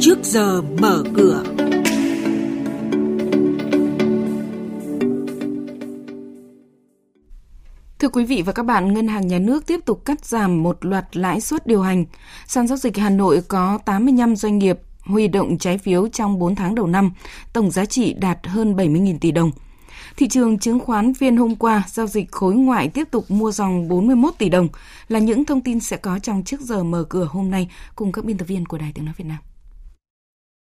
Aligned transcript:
trước 0.00 0.18
giờ 0.22 0.62
mở 0.62 1.04
cửa. 1.14 1.44
Thưa 7.98 8.08
quý 8.08 8.24
vị 8.24 8.42
và 8.42 8.52
các 8.52 8.62
bạn, 8.62 8.94
Ngân 8.94 9.08
hàng 9.08 9.26
Nhà 9.26 9.38
nước 9.38 9.66
tiếp 9.66 9.80
tục 9.84 10.04
cắt 10.04 10.24
giảm 10.24 10.62
một 10.62 10.84
loạt 10.84 11.16
lãi 11.16 11.40
suất 11.40 11.66
điều 11.66 11.82
hành. 11.82 12.04
Sàn 12.46 12.66
giao 12.66 12.78
dịch 12.78 12.96
Hà 12.96 13.10
Nội 13.10 13.42
có 13.48 13.78
85 13.84 14.36
doanh 14.36 14.58
nghiệp 14.58 14.78
huy 15.04 15.28
động 15.28 15.58
trái 15.58 15.78
phiếu 15.78 16.08
trong 16.08 16.38
4 16.38 16.54
tháng 16.54 16.74
đầu 16.74 16.86
năm, 16.86 17.12
tổng 17.52 17.70
giá 17.70 17.84
trị 17.84 18.12
đạt 18.12 18.38
hơn 18.46 18.74
70.000 18.76 19.18
tỷ 19.18 19.30
đồng. 19.30 19.50
Thị 20.16 20.28
trường 20.28 20.58
chứng 20.58 20.80
khoán 20.80 21.14
phiên 21.14 21.36
hôm 21.36 21.56
qua, 21.56 21.82
giao 21.88 22.06
dịch 22.06 22.32
khối 22.32 22.54
ngoại 22.54 22.88
tiếp 22.88 23.08
tục 23.10 23.30
mua 23.30 23.52
dòng 23.52 23.88
41 23.88 24.34
tỷ 24.38 24.48
đồng 24.48 24.68
là 25.08 25.18
những 25.18 25.44
thông 25.44 25.60
tin 25.60 25.80
sẽ 25.80 25.96
có 25.96 26.18
trong 26.18 26.42
trước 26.44 26.60
giờ 26.60 26.84
mở 26.84 27.04
cửa 27.08 27.28
hôm 27.30 27.50
nay 27.50 27.68
cùng 27.96 28.12
các 28.12 28.24
biên 28.24 28.38
tập 28.38 28.44
viên 28.44 28.66
của 28.66 28.78
Đài 28.78 28.92
Tiếng 28.94 29.04
Nói 29.04 29.14
Việt 29.16 29.26
Nam. 29.26 29.38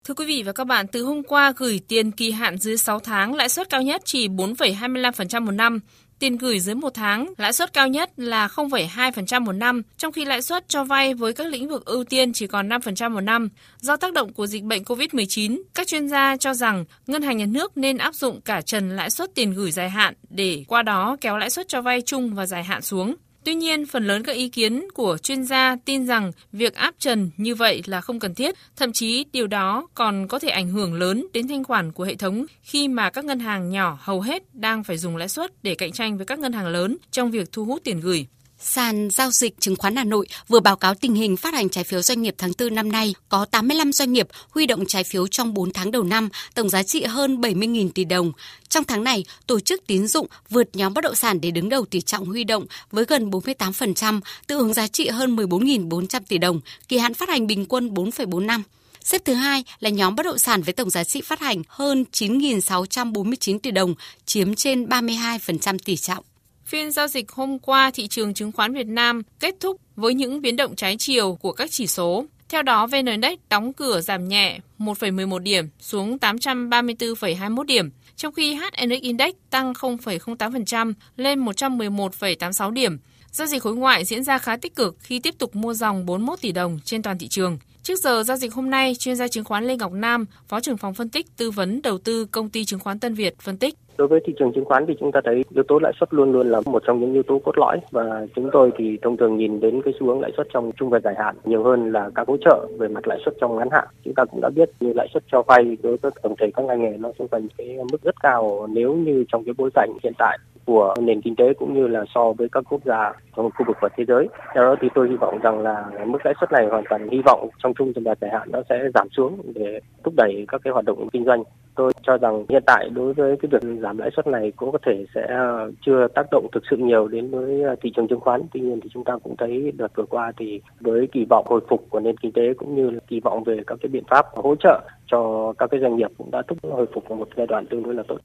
Thưa 0.04 0.14
quý 0.14 0.26
vị 0.26 0.42
và 0.42 0.52
các 0.52 0.64
bạn, 0.64 0.86
từ 0.86 1.02
hôm 1.04 1.22
qua 1.22 1.52
gửi 1.56 1.80
tiền 1.88 2.10
kỳ 2.10 2.30
hạn 2.30 2.58
dưới 2.58 2.76
6 2.76 3.00
tháng 3.00 3.34
lãi 3.34 3.48
suất 3.48 3.70
cao 3.70 3.82
nhất 3.82 4.02
chỉ 4.04 4.28
4,25% 4.28 5.44
một 5.44 5.50
năm, 5.50 5.80
Tiền 6.18 6.36
gửi 6.36 6.60
dưới 6.60 6.74
một 6.74 6.94
tháng, 6.94 7.32
lãi 7.38 7.52
suất 7.52 7.72
cao 7.72 7.88
nhất 7.88 8.10
là 8.16 8.46
0,2% 8.46 9.44
một 9.44 9.52
năm, 9.52 9.82
trong 9.96 10.12
khi 10.12 10.24
lãi 10.24 10.42
suất 10.42 10.68
cho 10.68 10.84
vay 10.84 11.14
với 11.14 11.32
các 11.32 11.46
lĩnh 11.46 11.68
vực 11.68 11.84
ưu 11.84 12.04
tiên 12.04 12.32
chỉ 12.32 12.46
còn 12.46 12.68
5% 12.68 13.10
một 13.10 13.20
năm. 13.20 13.48
Do 13.80 13.96
tác 13.96 14.12
động 14.12 14.32
của 14.32 14.46
dịch 14.46 14.62
bệnh 14.62 14.82
COVID-19, 14.82 15.62
các 15.74 15.86
chuyên 15.86 16.08
gia 16.08 16.36
cho 16.36 16.54
rằng 16.54 16.84
ngân 17.06 17.22
hàng 17.22 17.36
nhà 17.36 17.46
nước 17.46 17.76
nên 17.76 17.98
áp 17.98 18.14
dụng 18.14 18.40
cả 18.40 18.60
trần 18.60 18.96
lãi 18.96 19.10
suất 19.10 19.34
tiền 19.34 19.52
gửi 19.52 19.70
dài 19.70 19.90
hạn 19.90 20.14
để 20.30 20.64
qua 20.68 20.82
đó 20.82 21.16
kéo 21.20 21.36
lãi 21.36 21.50
suất 21.50 21.68
cho 21.68 21.82
vay 21.82 22.00
chung 22.00 22.34
và 22.34 22.46
dài 22.46 22.64
hạn 22.64 22.82
xuống. 22.82 23.14
Tuy 23.44 23.54
nhiên, 23.54 23.86
phần 23.86 24.06
lớn 24.06 24.22
các 24.22 24.32
ý 24.32 24.48
kiến 24.48 24.88
của 24.94 25.18
chuyên 25.22 25.44
gia 25.44 25.76
tin 25.84 26.06
rằng 26.06 26.32
việc 26.52 26.74
áp 26.74 26.94
trần 26.98 27.30
như 27.36 27.54
vậy 27.54 27.82
là 27.86 28.00
không 28.00 28.20
cần 28.20 28.34
thiết, 28.34 28.54
thậm 28.76 28.92
chí 28.92 29.24
điều 29.32 29.46
đó 29.46 29.86
còn 29.94 30.28
có 30.28 30.38
thể 30.38 30.48
ảnh 30.48 30.68
hưởng 30.68 30.94
lớn 30.94 31.26
đến 31.32 31.48
thanh 31.48 31.64
khoản 31.64 31.92
của 31.92 32.04
hệ 32.04 32.14
thống 32.14 32.46
khi 32.62 32.88
mà 32.88 33.10
các 33.10 33.24
ngân 33.24 33.38
hàng 33.38 33.70
nhỏ 33.70 33.98
hầu 34.00 34.20
hết 34.20 34.54
đang 34.54 34.84
phải 34.84 34.98
dùng 34.98 35.16
lãi 35.16 35.28
suất 35.28 35.62
để 35.62 35.74
cạnh 35.74 35.92
tranh 35.92 36.16
với 36.16 36.26
các 36.26 36.38
ngân 36.38 36.52
hàng 36.52 36.66
lớn 36.66 36.96
trong 37.10 37.30
việc 37.30 37.52
thu 37.52 37.64
hút 37.64 37.80
tiền 37.84 38.00
gửi. 38.00 38.26
Sàn 38.66 39.08
giao 39.10 39.30
dịch 39.30 39.60
chứng 39.60 39.76
khoán 39.76 39.96
Hà 39.96 40.04
Nội 40.04 40.26
vừa 40.48 40.60
báo 40.60 40.76
cáo 40.76 40.94
tình 40.94 41.14
hình 41.14 41.36
phát 41.36 41.54
hành 41.54 41.68
trái 41.68 41.84
phiếu 41.84 42.02
doanh 42.02 42.22
nghiệp 42.22 42.34
tháng 42.38 42.52
4 42.58 42.74
năm 42.74 42.92
nay, 42.92 43.14
có 43.28 43.44
85 43.44 43.92
doanh 43.92 44.12
nghiệp 44.12 44.28
huy 44.50 44.66
động 44.66 44.86
trái 44.86 45.04
phiếu 45.04 45.26
trong 45.26 45.54
4 45.54 45.72
tháng 45.72 45.90
đầu 45.90 46.02
năm, 46.02 46.28
tổng 46.54 46.68
giá 46.68 46.82
trị 46.82 47.04
hơn 47.04 47.40
70.000 47.40 47.90
tỷ 47.94 48.04
đồng. 48.04 48.32
Trong 48.68 48.84
tháng 48.84 49.04
này, 49.04 49.24
tổ 49.46 49.60
chức 49.60 49.86
tín 49.86 50.06
dụng 50.06 50.26
vượt 50.50 50.68
nhóm 50.72 50.94
bất 50.94 51.00
động 51.04 51.14
sản 51.14 51.40
để 51.40 51.50
đứng 51.50 51.68
đầu 51.68 51.84
tỷ 51.84 52.00
trọng 52.00 52.26
huy 52.26 52.44
động 52.44 52.66
với 52.90 53.04
gần 53.04 53.30
48%, 53.30 54.20
tương 54.46 54.58
ứng 54.58 54.74
giá 54.74 54.86
trị 54.86 55.08
hơn 55.08 55.36
14.400 55.36 56.20
tỷ 56.28 56.38
đồng, 56.38 56.60
kỳ 56.88 56.98
hạn 56.98 57.14
phát 57.14 57.28
hành 57.28 57.46
bình 57.46 57.66
quân 57.66 57.94
4,4 57.94 58.46
năm. 58.46 58.62
Xếp 59.00 59.22
thứ 59.24 59.34
hai 59.34 59.64
là 59.80 59.90
nhóm 59.90 60.16
bất 60.16 60.26
động 60.26 60.38
sản 60.38 60.62
với 60.62 60.74
tổng 60.74 60.90
giá 60.90 61.04
trị 61.04 61.20
phát 61.20 61.40
hành 61.40 61.62
hơn 61.68 62.04
9.649 62.12 63.58
tỷ 63.58 63.70
đồng, 63.70 63.94
chiếm 64.26 64.54
trên 64.54 64.86
32% 64.86 65.78
tỷ 65.84 65.96
trọng. 65.96 66.24
Phiên 66.66 66.90
giao 66.90 67.08
dịch 67.08 67.32
hôm 67.32 67.58
qua, 67.58 67.90
thị 67.94 68.08
trường 68.08 68.34
chứng 68.34 68.52
khoán 68.52 68.74
Việt 68.74 68.86
Nam 68.86 69.22
kết 69.40 69.54
thúc 69.60 69.80
với 69.96 70.14
những 70.14 70.40
biến 70.40 70.56
động 70.56 70.76
trái 70.76 70.96
chiều 70.98 71.34
của 71.34 71.52
các 71.52 71.70
chỉ 71.70 71.86
số. 71.86 72.26
Theo 72.48 72.62
đó, 72.62 72.86
VN 72.86 73.06
Index 73.06 73.38
đóng 73.50 73.72
cửa 73.72 74.00
giảm 74.00 74.28
nhẹ 74.28 74.58
1,11 74.78 75.38
điểm 75.38 75.68
xuống 75.80 76.16
834,21 76.18 77.62
điểm, 77.62 77.90
trong 78.16 78.32
khi 78.32 78.54
HNX 78.54 79.00
Index 79.00 79.34
tăng 79.50 79.72
0,08% 79.72 80.92
lên 81.16 81.44
111,86 81.44 82.70
điểm. 82.70 82.98
Giao 83.30 83.46
dịch 83.46 83.62
khối 83.62 83.76
ngoại 83.76 84.04
diễn 84.04 84.24
ra 84.24 84.38
khá 84.38 84.56
tích 84.56 84.74
cực 84.74 84.96
khi 85.00 85.18
tiếp 85.18 85.34
tục 85.38 85.56
mua 85.56 85.74
dòng 85.74 86.06
41 86.06 86.40
tỷ 86.40 86.52
đồng 86.52 86.78
trên 86.84 87.02
toàn 87.02 87.18
thị 87.18 87.28
trường. 87.28 87.58
Trước 87.82 87.98
giờ 87.98 88.22
giao 88.22 88.36
dịch 88.36 88.54
hôm 88.54 88.70
nay, 88.70 88.94
chuyên 88.94 89.16
gia 89.16 89.28
chứng 89.28 89.44
khoán 89.44 89.64
Lê 89.66 89.76
Ngọc 89.76 89.92
Nam, 89.92 90.26
Phó 90.48 90.60
trưởng 90.60 90.76
phòng 90.76 90.94
phân 90.94 91.08
tích 91.08 91.36
tư 91.36 91.50
vấn 91.50 91.82
đầu 91.82 91.98
tư 91.98 92.24
công 92.24 92.50
ty 92.50 92.64
chứng 92.64 92.80
khoán 92.80 92.98
Tân 92.98 93.14
Việt 93.14 93.34
phân 93.40 93.58
tích. 93.58 93.74
Đối 93.98 94.08
với 94.08 94.20
thị 94.24 94.34
trường 94.38 94.52
chứng 94.52 94.64
khoán 94.64 94.86
thì 94.86 94.96
chúng 95.00 95.12
ta 95.12 95.20
thấy 95.24 95.44
yếu 95.54 95.64
tố 95.68 95.78
lãi 95.78 95.92
suất 96.00 96.14
luôn 96.14 96.32
luôn 96.32 96.50
là 96.50 96.60
một 96.66 96.82
trong 96.86 97.00
những 97.00 97.12
yếu 97.12 97.22
tố 97.22 97.38
cốt 97.38 97.58
lõi 97.58 97.80
và 97.90 98.26
chúng 98.34 98.50
tôi 98.52 98.72
thì 98.78 98.98
thông 99.02 99.16
thường 99.16 99.36
nhìn 99.36 99.60
đến 99.60 99.82
cái 99.82 99.94
xu 100.00 100.06
hướng 100.06 100.20
lãi 100.20 100.32
suất 100.36 100.46
trong 100.52 100.72
trung 100.72 100.90
và 100.90 101.00
dài 101.00 101.14
hạn 101.18 101.36
nhiều 101.44 101.62
hơn 101.64 101.92
là 101.92 102.10
các 102.14 102.28
hỗ 102.28 102.36
trợ 102.36 102.66
về 102.78 102.88
mặt 102.88 103.08
lãi 103.08 103.18
suất 103.24 103.34
trong 103.40 103.56
ngắn 103.56 103.68
hạn. 103.70 103.88
Chúng 104.04 104.14
ta 104.14 104.24
cũng 104.24 104.40
đã 104.40 104.50
biết 104.50 104.70
như 104.80 104.92
lãi 104.92 105.08
suất 105.12 105.22
cho 105.32 105.42
vay 105.42 105.76
đối 105.82 105.96
với 105.96 106.10
tổng 106.22 106.34
thể 106.40 106.50
các 106.54 106.64
ngành 106.64 106.82
nghề 106.82 106.96
nó 106.98 107.10
xung 107.18 107.28
quanh 107.28 107.48
cái 107.58 107.76
mức 107.92 108.02
rất 108.02 108.14
cao 108.22 108.66
nếu 108.70 108.94
như 108.94 109.24
trong 109.32 109.44
cái 109.44 109.54
bối 109.58 109.70
cảnh 109.74 109.90
hiện 110.02 110.12
tại 110.18 110.38
của 110.66 110.94
nền 111.00 111.20
kinh 111.20 111.36
tế 111.36 111.54
cũng 111.54 111.74
như 111.74 111.86
là 111.86 112.04
so 112.14 112.32
với 112.32 112.48
các 112.52 112.64
quốc 112.70 112.80
gia 112.84 113.12
trong 113.36 113.50
khu 113.50 113.64
vực 113.66 113.76
và 113.80 113.88
thế 113.96 114.04
giới. 114.04 114.28
Do 114.54 114.62
đó 114.62 114.76
thì 114.80 114.88
tôi 114.94 115.08
hy 115.08 115.16
vọng 115.16 115.38
rằng 115.42 115.60
là 115.60 115.84
mức 116.06 116.18
lãi 116.24 116.34
suất 116.40 116.52
này 116.52 116.66
hoàn 116.66 116.84
toàn 116.90 117.08
hy 117.08 117.20
vọng 117.24 117.48
trong 117.62 117.74
trung 117.74 117.92
và 118.04 118.14
dài 118.20 118.30
hạn 118.30 118.48
nó 118.52 118.62
sẽ 118.68 118.88
giảm 118.94 119.08
xuống 119.10 119.38
để 119.54 119.80
thúc 120.04 120.14
đẩy 120.16 120.44
các 120.48 120.60
cái 120.64 120.72
hoạt 120.72 120.84
động 120.84 121.08
kinh 121.12 121.24
doanh. 121.24 121.42
Tôi 121.76 121.92
cho 122.02 122.18
rằng 122.18 122.44
hiện 122.48 122.62
tại 122.66 122.88
đối 122.94 123.12
với 123.12 123.36
cái 123.42 123.48
việc 123.52 123.78
giảm 123.82 123.98
lãi 123.98 124.10
suất 124.16 124.26
này 124.26 124.52
cũng 124.56 124.72
có 124.72 124.78
thể 124.86 125.04
sẽ 125.14 125.26
ờ, 125.28 125.70
chưa 125.86 126.06
tác 126.14 126.26
động 126.30 126.46
thực 126.52 126.62
sự 126.70 126.76
nhiều 126.76 127.08
đến 127.08 127.30
với 127.30 127.62
ờ, 127.62 127.76
thị 127.82 127.92
trường 127.96 128.08
chứng 128.08 128.20
khoán. 128.20 128.42
Tuy 128.52 128.60
nhiên 128.60 128.80
thì 128.80 128.88
chúng 128.94 129.04
ta 129.04 129.16
cũng 129.22 129.36
thấy 129.36 129.72
đợt 129.76 129.88
vừa 129.94 130.04
qua 130.04 130.32
thì 130.38 130.60
với 130.80 131.08
kỳ 131.12 131.24
vọng 131.30 131.46
hồi 131.48 131.60
phục 131.68 131.86
của 131.90 132.00
nền 132.00 132.16
kinh 132.16 132.32
tế 132.32 132.42
cũng 132.56 132.76
như 132.76 132.90
là 132.90 133.00
kỳ 133.08 133.20
vọng 133.20 133.44
về 133.44 133.60
các 133.66 133.78
cái 133.82 133.88
biện 133.88 134.04
pháp 134.10 134.26
hỗ 134.34 134.54
trợ 134.56 134.80
cho 135.06 135.52
các 135.58 135.70
cái 135.70 135.80
doanh 135.80 135.96
nghiệp 135.96 136.10
cũng 136.18 136.30
đã 136.30 136.42
thúc 136.48 136.58
hồi 136.62 136.86
phục 136.94 137.10
một 137.10 137.28
giai 137.36 137.46
đoạn 137.46 137.66
tương 137.66 137.82
đối 137.82 137.94
là 137.94 138.02
tốt. 138.08 138.18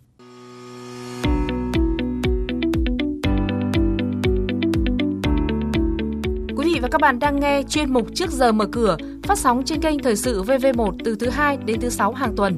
Quý 6.57 6.65
vị 6.73 6.79
và 6.81 6.87
các 6.91 7.01
bạn 7.01 7.19
đang 7.19 7.39
nghe 7.39 7.61
chuyên 7.69 7.93
mục 7.93 8.07
Trước 8.13 8.29
giờ 8.29 8.51
mở 8.51 8.65
cửa, 8.71 8.97
phát 9.23 9.37
sóng 9.37 9.61
trên 9.65 9.81
kênh 9.81 9.99
Thời 9.99 10.15
sự 10.15 10.43
VV1 10.43 10.91
từ 11.05 11.15
thứ 11.19 11.29
hai 11.29 11.57
đến 11.65 11.79
thứ 11.79 11.89
sáu 11.89 12.13
hàng 12.13 12.35
tuần 12.35 12.57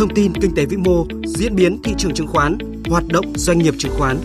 thông 0.00 0.14
tin 0.14 0.32
kinh 0.40 0.54
tế 0.54 0.66
vĩ 0.66 0.76
mô, 0.76 1.06
diễn 1.24 1.56
biến 1.56 1.82
thị 1.82 1.92
trường 1.98 2.14
chứng 2.14 2.26
khoán, 2.26 2.58
hoạt 2.88 3.04
động 3.08 3.32
doanh 3.36 3.58
nghiệp 3.58 3.74
chứng 3.78 3.92
khoán. 3.98 4.18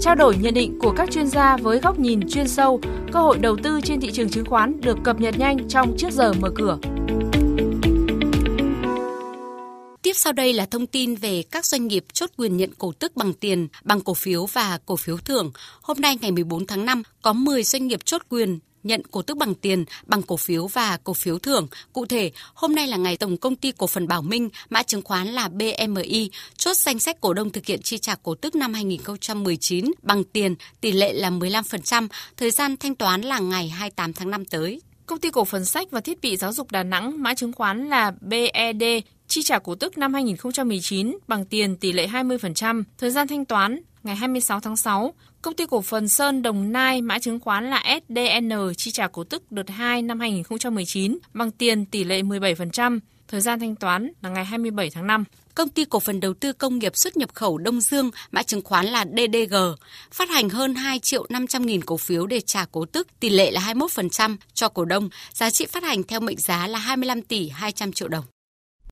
Trao 0.00 0.14
đổi 0.14 0.36
nhận 0.36 0.54
định 0.54 0.78
của 0.78 0.92
các 0.96 1.10
chuyên 1.10 1.26
gia 1.26 1.56
với 1.56 1.78
góc 1.78 1.98
nhìn 1.98 2.28
chuyên 2.28 2.48
sâu, 2.48 2.80
cơ 3.12 3.20
hội 3.20 3.38
đầu 3.38 3.56
tư 3.62 3.80
trên 3.84 4.00
thị 4.00 4.10
trường 4.12 4.28
chứng 4.28 4.44
khoán 4.44 4.80
được 4.80 4.98
cập 5.04 5.20
nhật 5.20 5.38
nhanh 5.38 5.68
trong 5.68 5.96
trước 5.98 6.12
giờ 6.12 6.32
mở 6.32 6.50
cửa. 6.54 6.78
Tiếp 10.02 10.12
sau 10.14 10.32
đây 10.32 10.52
là 10.52 10.66
thông 10.66 10.86
tin 10.86 11.14
về 11.14 11.42
các 11.50 11.66
doanh 11.66 11.86
nghiệp 11.86 12.04
chốt 12.12 12.30
quyền 12.36 12.56
nhận 12.56 12.70
cổ 12.78 12.92
tức 12.92 13.16
bằng 13.16 13.32
tiền, 13.32 13.68
bằng 13.84 14.00
cổ 14.00 14.14
phiếu 14.14 14.46
và 14.46 14.78
cổ 14.86 14.96
phiếu 14.96 15.16
thưởng. 15.16 15.52
Hôm 15.82 15.96
nay 16.00 16.18
ngày 16.20 16.32
14 16.32 16.66
tháng 16.66 16.84
5, 16.84 17.02
có 17.22 17.32
10 17.32 17.62
doanh 17.62 17.86
nghiệp 17.86 18.00
chốt 18.04 18.22
quyền 18.28 18.58
nhận 18.88 19.02
cổ 19.10 19.22
tức 19.22 19.36
bằng 19.36 19.54
tiền, 19.54 19.84
bằng 20.06 20.22
cổ 20.22 20.36
phiếu 20.36 20.66
và 20.66 20.98
cổ 21.04 21.14
phiếu 21.14 21.38
thưởng. 21.38 21.68
Cụ 21.92 22.06
thể, 22.06 22.30
hôm 22.54 22.74
nay 22.74 22.86
là 22.86 22.96
ngày 22.96 23.16
Tổng 23.16 23.36
Công 23.36 23.56
ty 23.56 23.72
Cổ 23.72 23.86
phần 23.86 24.08
Bảo 24.08 24.22
Minh, 24.22 24.48
mã 24.70 24.82
chứng 24.82 25.02
khoán 25.02 25.28
là 25.28 25.48
BMI, 25.48 26.30
chốt 26.56 26.76
danh 26.76 26.98
sách 26.98 27.20
cổ 27.20 27.34
đông 27.34 27.50
thực 27.50 27.66
hiện 27.66 27.82
chi 27.82 27.98
trả 27.98 28.14
cổ 28.14 28.34
tức 28.34 28.54
năm 28.54 28.74
2019 28.74 29.84
bằng 30.02 30.24
tiền, 30.24 30.54
tỷ 30.80 30.92
lệ 30.92 31.12
là 31.12 31.30
15%, 31.30 32.08
thời 32.36 32.50
gian 32.50 32.76
thanh 32.76 32.94
toán 32.94 33.20
là 33.20 33.38
ngày 33.38 33.68
28 33.68 34.12
tháng 34.12 34.30
5 34.30 34.44
tới. 34.44 34.80
Công 35.06 35.20
ty 35.20 35.30
cổ 35.30 35.44
phần 35.44 35.64
sách 35.64 35.90
và 35.90 36.00
thiết 36.00 36.20
bị 36.20 36.36
giáo 36.36 36.52
dục 36.52 36.70
Đà 36.70 36.82
Nẵng, 36.82 37.22
mã 37.22 37.34
chứng 37.34 37.52
khoán 37.52 37.88
là 37.88 38.12
BED, 38.20 38.82
chi 39.28 39.42
trả 39.42 39.58
cổ 39.58 39.74
tức 39.74 39.98
năm 39.98 40.14
2019 40.14 41.18
bằng 41.28 41.44
tiền 41.44 41.76
tỷ 41.76 41.92
lệ 41.92 42.06
20%, 42.06 42.82
thời 42.98 43.10
gian 43.10 43.28
thanh 43.28 43.44
toán 43.44 43.80
ngày 44.02 44.16
26 44.16 44.60
tháng 44.60 44.76
6, 44.76 45.14
công 45.42 45.54
ty 45.54 45.66
cổ 45.66 45.82
phần 45.82 46.08
Sơn 46.08 46.42
Đồng 46.42 46.72
Nai 46.72 47.02
mã 47.02 47.18
chứng 47.18 47.40
khoán 47.40 47.70
là 47.70 47.82
SDN 48.08 48.52
chi 48.76 48.90
trả 48.90 49.08
cổ 49.08 49.24
tức 49.24 49.52
đợt 49.52 49.70
2 49.70 50.02
năm 50.02 50.20
2019 50.20 51.18
bằng 51.32 51.50
tiền 51.50 51.84
tỷ 51.84 52.04
lệ 52.04 52.22
17%, 52.22 52.98
thời 53.28 53.40
gian 53.40 53.60
thanh 53.60 53.76
toán 53.76 54.12
là 54.22 54.30
ngày 54.30 54.44
27 54.44 54.90
tháng 54.90 55.06
5. 55.06 55.24
Công 55.54 55.68
ty 55.68 55.84
cổ 55.84 56.00
phần 56.00 56.20
đầu 56.20 56.34
tư 56.34 56.52
công 56.52 56.78
nghiệp 56.78 56.96
xuất 56.96 57.16
nhập 57.16 57.34
khẩu 57.34 57.58
Đông 57.58 57.80
Dương, 57.80 58.10
mã 58.30 58.42
chứng 58.42 58.62
khoán 58.64 58.86
là 58.86 59.04
DDG, 59.04 59.54
phát 60.12 60.30
hành 60.30 60.48
hơn 60.48 60.74
2 60.74 60.98
triệu 60.98 61.26
500 61.28 61.66
nghìn 61.66 61.84
cổ 61.84 61.96
phiếu 61.96 62.26
để 62.26 62.40
trả 62.40 62.64
cổ 62.64 62.84
tức, 62.84 63.08
tỷ 63.20 63.28
lệ 63.28 63.50
là 63.50 63.60
21% 63.60 64.36
cho 64.54 64.68
cổ 64.68 64.84
đông, 64.84 65.08
giá 65.32 65.50
trị 65.50 65.66
phát 65.66 65.82
hành 65.82 66.02
theo 66.02 66.20
mệnh 66.20 66.38
giá 66.38 66.66
là 66.66 66.78
25 66.78 67.22
tỷ 67.22 67.48
200 67.48 67.92
triệu 67.92 68.08
đồng. 68.08 68.24